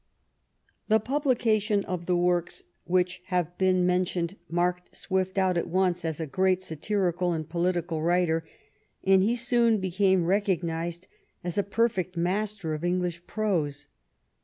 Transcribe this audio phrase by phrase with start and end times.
[0.87, 6.03] The publication of the works which have been men tioned marked Swift out at once
[6.03, 8.43] as a great satirical and political writer,
[9.03, 11.07] and he soon became recognized
[11.43, 13.85] as a perfect master of English prose.